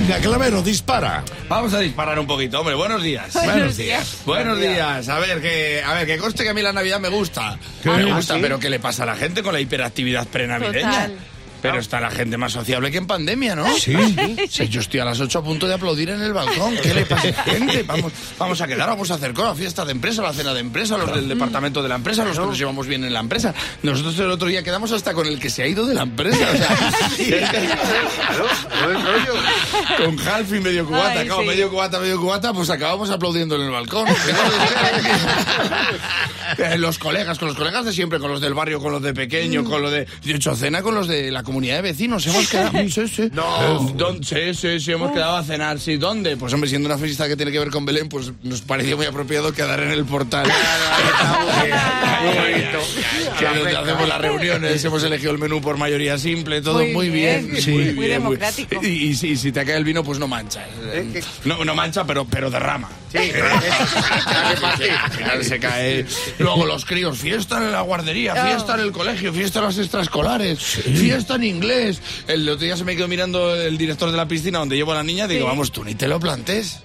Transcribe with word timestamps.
Venga, 0.00 0.18
Clavero, 0.20 0.62
dispara. 0.62 1.24
Vamos 1.48 1.74
a 1.74 1.80
disparar 1.80 2.20
un 2.20 2.26
poquito, 2.28 2.60
hombre. 2.60 2.76
Buenos 2.76 3.02
días. 3.02 3.34
Buenos 3.34 3.76
días. 3.76 4.18
Buenos 4.24 4.60
días. 4.60 5.08
A 5.08 5.18
ver, 5.18 5.42
que, 5.42 5.82
a 5.84 5.92
ver, 5.94 6.06
que 6.06 6.18
conste 6.18 6.44
que 6.44 6.50
a 6.50 6.54
mí 6.54 6.62
la 6.62 6.72
Navidad 6.72 7.00
me 7.00 7.08
gusta. 7.08 7.58
¿Qué? 7.82 7.90
Me 7.90 8.08
¿Ah, 8.12 8.14
gusta, 8.14 8.34
sí? 8.36 8.40
pero 8.40 8.60
¿qué 8.60 8.70
le 8.70 8.78
pasa 8.78 9.02
a 9.02 9.06
la 9.06 9.16
gente 9.16 9.42
con 9.42 9.52
la 9.52 9.58
hiperactividad 9.60 10.28
prenavideña? 10.28 11.08
Total. 11.08 11.18
Pero 11.60 11.78
está 11.78 12.00
la 12.00 12.10
gente 12.10 12.36
más 12.36 12.52
sociable 12.52 12.90
que 12.90 12.98
en 12.98 13.06
pandemia, 13.06 13.56
¿no? 13.56 13.66
Sí. 13.76 13.94
Sí, 14.48 14.68
yo 14.68 14.80
estoy 14.80 15.00
a 15.00 15.04
las 15.04 15.20
8 15.20 15.38
a 15.38 15.42
punto 15.42 15.66
de 15.66 15.74
aplaudir 15.74 16.10
en 16.10 16.22
el 16.22 16.32
balcón. 16.32 16.76
¿Qué 16.82 16.94
le 16.94 17.04
pasa 17.06 17.28
a 17.28 17.30
la 17.30 17.42
gente? 17.42 17.82
Vamos, 17.82 18.12
vamos 18.38 18.60
a 18.60 18.66
quedar, 18.66 18.88
vamos 18.88 19.10
a 19.10 19.14
hacer 19.14 19.34
con 19.34 19.44
la 19.44 19.54
fiesta 19.54 19.84
de 19.84 19.92
empresa, 19.92 20.22
la 20.22 20.32
cena 20.32 20.54
de 20.54 20.60
empresa, 20.60 20.96
los 20.96 21.12
del 21.14 21.28
departamento 21.28 21.82
de 21.82 21.88
la 21.88 21.96
empresa, 21.96 22.24
los 22.24 22.38
que 22.38 22.46
nos 22.46 22.58
llevamos 22.58 22.86
bien 22.86 23.04
en 23.04 23.12
la 23.12 23.20
empresa. 23.20 23.54
Nosotros 23.82 24.18
el 24.18 24.30
otro 24.30 24.48
día 24.48 24.62
quedamos 24.62 24.92
hasta 24.92 25.14
con 25.14 25.26
el 25.26 25.38
que 25.40 25.50
se 25.50 25.62
ha 25.62 25.66
ido 25.66 25.86
de 25.86 25.94
la 25.94 26.02
empresa. 26.02 26.48
O 26.52 26.56
sea, 26.56 26.76
con 29.98 30.18
half 30.28 30.52
y 30.52 30.60
medio 30.60 30.86
cubata. 30.86 31.20
Ay, 31.20 31.28
sí. 31.28 31.46
medio 31.46 31.70
cubata, 31.70 31.98
medio 31.98 32.20
cubata, 32.20 32.52
pues 32.52 32.70
acabamos 32.70 33.10
aplaudiendo 33.10 33.56
en 33.56 33.62
el 33.62 33.70
balcón. 33.70 34.06
Eh, 36.58 36.76
los 36.76 36.98
colegas, 36.98 37.38
con 37.38 37.48
los 37.48 37.56
colegas 37.56 37.84
de 37.84 37.92
siempre, 37.92 38.18
con 38.18 38.30
los 38.30 38.40
del 38.40 38.52
barrio, 38.54 38.80
con 38.80 38.92
los 38.92 39.00
de 39.02 39.14
pequeño, 39.14 39.62
con 39.64 39.80
los 39.80 39.90
de... 39.92 40.06
De 40.24 40.34
hecho, 40.34 40.54
cena 40.56 40.82
con 40.82 40.94
los 40.94 41.06
de 41.06 41.30
la 41.30 41.42
comunidad 41.42 41.76
de 41.76 41.82
vecinos. 41.82 42.26
Hemos 42.26 42.48
quedado... 42.48 42.72
Sí, 42.88 43.06
sí. 43.08 43.30
No. 43.32 43.94
Sí, 44.22 44.54
sí, 44.54 44.80
sí, 44.80 44.92
hemos 44.92 45.12
quedado 45.12 45.36
a 45.36 45.44
cenar. 45.44 45.78
Sí, 45.78 45.96
¿dónde? 45.96 46.36
Pues 46.36 46.52
hombre, 46.52 46.68
siendo 46.68 46.88
una 46.88 46.98
fiesta 46.98 47.28
que 47.28 47.36
tiene 47.36 47.52
que 47.52 47.58
ver 47.60 47.70
con 47.70 47.84
Belén, 47.86 48.08
pues 48.08 48.32
nos 48.42 48.60
pareció 48.62 48.96
muy 48.96 49.06
apropiado 49.06 49.52
quedar 49.52 49.80
en 49.80 49.90
el 49.90 50.04
portal. 50.04 50.50
Que 53.38 53.44
es 53.44 53.54
donde 53.54 53.76
hacemos 53.76 54.08
las 54.08 54.20
reuniones, 54.20 54.84
hemos 54.84 55.02
elegido 55.02 55.30
el 55.32 55.38
menú 55.38 55.60
por 55.60 55.76
mayoría 55.76 56.18
simple, 56.18 56.60
todo 56.60 56.80
muy, 56.80 56.92
Muy 56.92 57.10
bien. 57.10 57.48
bien. 57.50 57.62
Sí. 57.62 57.70
muy, 57.70 57.84
Muy 57.84 58.06
bien, 58.06 58.10
democrático. 58.22 58.80
Y, 58.82 58.88
y 58.88 59.14
si, 59.14 59.36
si 59.36 59.52
te 59.52 59.64
cae 59.64 59.76
el 59.76 59.84
vino, 59.84 60.02
pues 60.02 60.18
no 60.18 60.26
mancha. 60.26 60.66
No, 61.44 61.64
no 61.64 61.74
mancha, 61.74 62.04
pero, 62.04 62.24
pero 62.24 62.50
derrama. 62.50 62.90
Sí, 64.78 64.84
Al 64.88 65.10
final 65.10 65.44
se 65.44 65.58
cae. 65.58 66.06
Luego 66.38 66.66
los 66.66 66.84
críos, 66.84 67.18
fiesta 67.18 67.58
en 67.58 67.72
la 67.72 67.80
guardería, 67.80 68.34
fiesta 68.34 68.74
en 68.74 68.80
el 68.80 68.92
colegio, 68.92 69.32
fiesta 69.32 69.60
en 69.60 69.64
las 69.66 69.78
extraescolares, 69.78 70.58
fiesta 70.58 71.36
en 71.36 71.44
inglés. 71.44 72.00
El 72.26 72.48
otro 72.48 72.64
día 72.64 72.76
se 72.76 72.84
me 72.84 72.96
quedó 72.96 73.08
mirando 73.08 73.54
el 73.54 73.78
director 73.78 74.10
de 74.10 74.16
la 74.16 74.26
piscina 74.26 74.58
donde 74.58 74.76
llevo 74.76 74.92
a 74.92 74.96
la 74.96 75.02
niña, 75.02 75.26
digo, 75.26 75.46
vamos, 75.46 75.72
tú 75.72 75.84
ni 75.84 75.94
te 75.94 76.08
lo 76.08 76.20
plantes. 76.20 76.80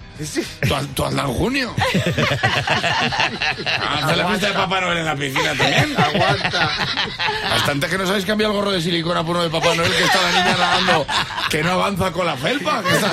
Tú, 0.94 1.04
hazla 1.04 1.22
en 1.22 1.28
junio. 1.34 1.74
Haz 3.90 4.16
la 4.16 4.26
fiesta 4.28 4.46
de 4.48 4.52
Papá 4.52 4.80
Noel 4.80 4.98
en 4.98 5.04
la 5.06 5.16
piscina 5.16 5.54
también. 5.54 5.94
Aguanta. 5.98 6.70
Hasta 7.54 7.72
antes 7.72 7.90
que 7.90 7.98
nos 7.98 8.08
habéis 8.10 8.24
cambiado 8.24 8.52
el 8.52 8.58
gorro 8.58 8.70
de 8.70 8.80
silicona 8.80 9.24
por 9.24 9.34
uno 9.36 9.42
de 9.44 9.50
Papá 9.50 9.74
Noel 9.74 9.90
que 9.92 10.04
está 10.04 10.22
la 10.22 10.30
niña 10.30 10.56
nadando, 10.56 11.06
que 11.50 11.62
no 11.64 11.72
avanza 11.72 12.12
con 12.12 12.26
la 12.26 12.36
felpa. 12.36 12.82
que 12.82 12.94
está- 12.94 13.10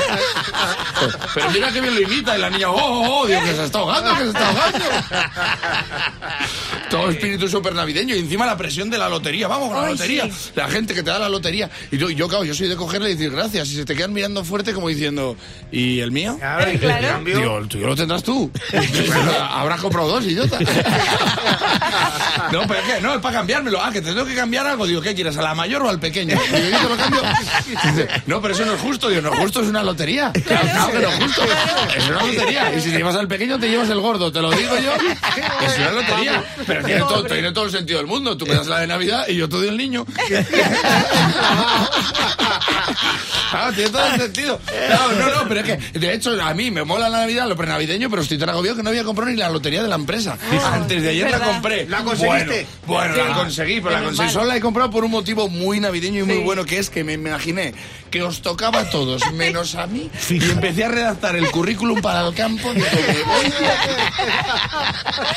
Pero 1.33 1.49
mira 1.51 1.71
que 1.71 1.81
bien 1.81 1.95
lo 1.95 2.01
imita 2.01 2.37
y 2.37 2.41
la 2.41 2.49
niña, 2.51 2.69
oh, 2.69 2.75
oh, 2.75 3.21
oh, 3.21 3.25
digo 3.27 3.41
que 3.41 3.53
se 3.55 3.63
está 3.65 3.79
ahogando, 3.79 4.11
que 4.17 4.23
se 4.23 4.29
está 4.29 4.47
ahogando. 4.49 4.85
Espíritu 7.11 7.47
súper 7.47 7.73
navideño 7.73 8.15
y 8.15 8.19
encima 8.19 8.45
la 8.45 8.57
presión 8.57 8.89
de 8.89 8.97
la 8.97 9.09
lotería. 9.09 9.47
Vamos 9.47 9.69
con 9.69 9.77
la 9.81 9.87
Ay, 9.87 9.93
lotería. 9.93 10.25
sí. 10.31 10.51
La 10.55 10.67
gente 10.67 10.93
que 10.93 11.03
te 11.03 11.09
da 11.09 11.19
la 11.19 11.29
lotería. 11.29 11.69
Y 11.91 11.97
yo, 11.97 12.09
yo, 12.09 12.27
claro, 12.27 12.43
yo 12.43 12.53
soy 12.53 12.67
de 12.67 12.75
cogerle 12.75 13.09
y 13.11 13.13
decir 13.15 13.31
gracias. 13.31 13.69
Y 13.71 13.75
se 13.75 13.85
te 13.85 13.95
quedan 13.95 14.13
mirando 14.13 14.43
fuerte 14.43 14.73
como 14.73 14.87
diciendo, 14.89 15.35
¿y 15.71 15.99
el 15.99 16.11
mío? 16.11 16.37
Claro, 16.39 16.69
el 17.59 17.67
tuyo 17.67 17.87
lo 17.87 17.95
tendrás 17.95 18.23
tú. 18.23 18.49
Habrás 19.49 19.81
comprado 19.81 20.07
dos, 20.07 20.25
idiota. 20.25 20.57
no, 22.51 22.61
pero 22.67 22.79
es 22.79 22.93
que 22.93 23.01
no, 23.01 23.15
es 23.15 23.21
para 23.21 23.37
cambiármelo. 23.37 23.81
Ah, 23.81 23.91
que 23.91 24.01
te 24.01 24.09
tengo 24.13 24.25
que 24.25 24.35
cambiar 24.35 24.67
algo. 24.67 24.85
Digo, 24.85 25.01
¿qué 25.01 25.15
quieres? 25.15 25.37
¿A 25.37 25.41
la 25.41 25.55
mayor 25.55 25.81
o 25.83 25.89
al 25.89 25.99
pequeño? 25.99 26.37
Digo, 26.51 26.69
yo 26.71 26.77
te 26.77 26.89
lo 26.89 26.97
cambio. 26.97 27.21
Dice, 27.83 28.07
no, 28.25 28.41
pero 28.41 28.53
eso 28.53 28.65
no 28.65 28.73
es 28.73 28.81
justo. 28.81 29.09
Digo, 29.09 29.21
no 29.21 29.33
es 29.33 29.39
justo, 29.39 29.61
es 29.61 29.67
una 29.67 29.83
lotería. 29.83 30.31
Claro, 30.31 30.67
claro 30.67 30.91
que 30.91 30.99
no 30.99 31.09
es 31.09 31.15
justo. 31.15 31.43
Es 31.95 32.09
una 32.09 32.23
lotería. 32.23 32.73
Y 32.75 32.81
si 32.81 32.91
te 32.91 32.97
llevas 32.97 33.15
al 33.15 33.27
pequeño, 33.27 33.59
te 33.59 33.69
llevas 33.69 33.89
el 33.89 33.99
gordo. 33.99 34.31
Te 34.31 34.41
lo 34.41 34.51
digo 34.51 34.75
yo. 34.77 34.93
Es 35.65 35.77
una 35.77 35.91
lotería. 35.91 36.43
Pero 36.65 36.83
tiene 36.83 37.01
todo, 37.01 37.23
tiene 37.23 37.51
todo 37.51 37.65
el 37.65 37.71
sentido 37.71 37.99
del 37.99 38.07
mundo. 38.07 38.37
Tú 38.37 38.45
me 38.45 38.55
das 38.55 38.67
la 38.67 38.79
de 38.79 38.87
Navidad 38.87 39.27
y 39.27 39.35
yo 39.35 39.49
te 39.49 39.57
doy 39.57 39.67
el 39.67 39.77
niño. 39.77 40.05
Claro, 43.51 43.73
tiene 43.75 43.89
todo 43.89 44.05
el 44.05 44.21
sentido. 44.21 44.59
No, 44.89 45.11
no, 45.13 45.35
no, 45.35 45.47
pero 45.47 45.61
es 45.61 45.65
que, 45.65 45.99
de 45.99 46.13
hecho, 46.13 46.41
a 46.41 46.53
mí 46.53 46.71
me 46.71 46.83
mola 46.83 47.09
la 47.09 47.19
Navidad, 47.19 47.47
lo 47.47 47.55
prenavideño, 47.55 48.09
pero 48.09 48.21
estoy 48.21 48.37
tan 48.37 48.49
agobiado 48.49 48.77
que 48.77 48.83
no 48.83 48.89
había 48.89 49.03
comprado 49.03 49.31
ni 49.31 49.37
la 49.37 49.49
lotería 49.49 49.81
de 49.83 49.89
la 49.89 49.95
empresa. 49.95 50.37
Antes 50.71 51.01
de 51.01 51.09
ayer 51.09 51.29
la 51.29 51.37
¿verdad? 51.37 51.60
Compré. 51.61 51.85
¿La 51.87 52.03
conseguiste? 52.03 52.67
Bueno, 52.85 53.13
bueno, 53.15 53.29
la 53.29 53.35
conseguí, 53.35 53.81
pero 53.81 53.91
la 53.91 54.03
conseguí. 54.03 54.29
Solo 54.29 54.45
la 54.45 54.55
he 54.57 54.61
comprado 54.61 54.89
por 54.91 55.03
un 55.03 55.11
motivo 55.11 55.47
muy 55.49 55.79
navideño 55.79 56.21
y 56.21 56.23
muy 56.23 56.35
Sí. 56.37 56.43
bueno, 56.43 56.65
que 56.65 56.79
es 56.79 56.89
que 56.89 57.03
me 57.03 57.13
imaginé 57.13 57.73
que 58.09 58.21
os 58.23 58.41
tocaba 58.41 58.79
a 58.81 58.89
todos, 58.89 59.21
menos 59.33 59.75
a 59.75 59.87
mí, 59.87 60.09
y 60.29 60.43
empecé 60.51 60.83
a 60.83 60.89
redactar 60.89 61.35
el 61.37 61.49
currículum 61.49 62.01
para 62.01 62.27
el 62.27 62.33
campo. 62.33 62.73
Digo, 62.73 62.83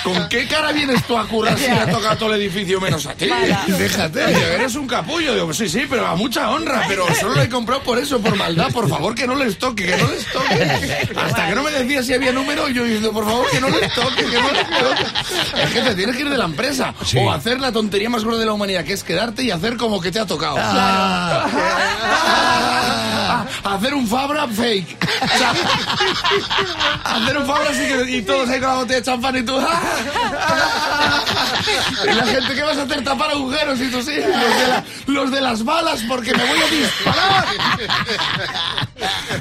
¿Con 0.02 0.28
qué 0.28 0.46
cara 0.46 0.72
vienes 0.72 1.02
tú 1.06 1.16
a 1.16 1.26
currar 1.28 1.56
si 1.58 1.68
le 1.70 1.86
toca 1.86 2.12
a 2.12 2.18
todo 2.18 2.34
el 2.34 2.40
edificio 2.42 2.80
menos 2.80 3.06
a 3.06 3.14
ti? 3.14 3.26
Mala. 3.26 3.64
Déjate, 3.66 4.54
eres 4.54 4.74
un 4.74 4.86
capullo. 4.86 5.34
Digo, 5.34 5.52
sí, 5.54 5.68
sí, 5.68 5.86
pero 5.88 6.06
a 6.06 6.16
mucha 6.16 6.50
honra. 6.50 6.84
Pero 6.88 7.06
solo 7.14 7.34
lo 7.36 7.42
he 7.42 7.48
comprado 7.48 7.82
por 7.82 7.98
eso, 7.98 8.20
por 8.20 8.34
maldad. 8.36 8.70
Por 8.72 8.88
favor, 8.88 9.14
que 9.14 9.26
no 9.26 9.34
les 9.36 9.56
toque, 9.58 9.86
que 9.86 9.96
no 9.96 10.08
les 10.08 10.26
toque. 10.26 11.10
Hasta 11.16 11.48
que 11.48 11.54
no 11.54 11.62
me 11.62 11.70
decía 11.70 12.02
si 12.02 12.12
había 12.14 12.32
número, 12.32 12.68
yo 12.68 12.82
diciendo, 12.84 13.12
por 13.12 13.24
favor, 13.24 13.48
que 13.50 13.60
no 13.60 13.68
les 13.68 13.92
toque, 13.94 14.24
que 14.24 14.40
no 14.40 14.52
les 14.52 14.68
toque. 14.68 15.62
Es 15.62 15.70
que 15.70 15.80
te 15.80 15.94
tienes 15.94 16.13
que 16.14 16.22
ir 16.22 16.30
de 16.30 16.38
la 16.38 16.44
empresa. 16.46 16.94
Sí. 17.04 17.18
O 17.18 17.30
hacer 17.30 17.60
la 17.60 17.72
tontería 17.72 18.08
más 18.10 18.24
gorda 18.24 18.38
de 18.38 18.46
la 18.46 18.52
humanidad, 18.52 18.84
que 18.84 18.92
es 18.92 19.04
quedarte 19.04 19.42
y 19.44 19.50
hacer 19.50 19.76
como 19.76 20.00
que 20.00 20.10
te 20.12 20.18
ha 20.20 20.26
tocado. 20.26 20.56
Ah, 20.58 21.44
Ah, 21.46 22.70
hacer 23.64 23.94
un 23.94 24.06
Fabra 24.06 24.46
fake. 24.48 24.96
O 25.22 25.38
sea, 25.38 25.52
hacer 27.04 27.38
un 27.38 27.46
Fabra 27.46 27.70
así 27.70 27.78
que, 27.86 28.10
y 28.16 28.22
todos 28.22 28.48
ahí 28.48 28.60
con 28.60 28.68
la 28.68 28.74
botella 28.76 29.00
de 29.00 29.04
champán 29.04 29.36
y 29.36 29.42
tú. 29.42 29.58
y 32.04 32.14
la 32.14 32.26
gente, 32.26 32.54
¿qué 32.54 32.62
vas 32.62 32.76
a 32.78 32.82
hacer? 32.82 33.02
Tapar 33.04 33.30
agujeros 33.30 33.80
y 33.80 33.90
tú 33.90 34.02
sí. 34.02 34.12
Los 34.16 34.26
de, 34.56 34.68
la- 34.68 34.84
los 35.06 35.30
de 35.30 35.40
las 35.40 35.64
balas, 35.64 36.02
porque 36.08 36.32
me 36.34 36.44
voy 36.44 36.58
a 36.60 36.66
disparar. 36.66 37.46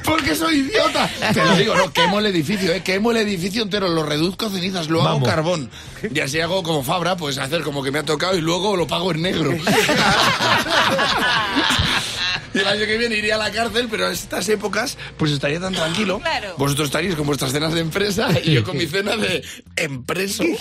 Porque 0.03 0.35
soy 0.35 0.55
idiota. 0.59 1.09
Te 1.33 1.43
lo 1.45 1.55
digo, 1.55 1.75
no, 1.75 1.91
quemo 1.91 2.19
el 2.19 2.25
edificio, 2.27 2.71
¿eh? 2.73 2.81
Quemo 2.81 3.11
el 3.11 3.17
edificio 3.17 3.61
entero, 3.63 3.87
lo 3.89 4.03
reduzco 4.03 4.47
a 4.47 4.49
cenizas, 4.49 4.87
lo 4.89 5.01
hago 5.01 5.13
Vamos. 5.19 5.29
carbón. 5.29 5.69
Y 6.13 6.19
así 6.19 6.39
hago 6.41 6.63
como 6.63 6.83
Fabra, 6.83 7.15
pues 7.15 7.37
hacer 7.37 7.61
como 7.61 7.83
que 7.83 7.91
me 7.91 7.99
ha 7.99 8.03
tocado 8.03 8.35
y 8.37 8.41
luego 8.41 8.75
lo 8.75 8.87
pago 8.87 9.11
en 9.11 9.21
negro. 9.21 9.51
Y 12.53 12.59
el 12.59 12.67
año 12.67 12.85
que 12.85 12.97
viene 12.97 13.15
iría 13.15 13.35
a 13.35 13.37
la 13.37 13.51
cárcel, 13.51 13.87
pero 13.89 14.07
en 14.07 14.13
estas 14.13 14.47
épocas 14.49 14.97
pues 15.17 15.31
estaría 15.31 15.59
tan 15.59 15.73
tranquilo. 15.73 16.19
Claro. 16.19 16.55
Vosotros 16.57 16.87
estaríais 16.87 17.15
con 17.15 17.25
vuestras 17.25 17.51
cenas 17.51 17.73
de 17.73 17.81
empresa 17.81 18.29
y 18.43 18.53
yo 18.53 18.63
con 18.63 18.77
mi 18.77 18.85
cena 18.87 19.17
de 19.17 19.43
empreso. 19.75 20.43